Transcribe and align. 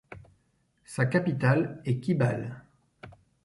Sa 0.83 1.05
capitale 1.05 1.79
est 1.85 1.99
Kibaale. 1.99 2.63